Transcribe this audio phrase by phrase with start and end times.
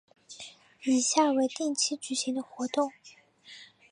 [0.83, 2.91] 以下为定期举行的活动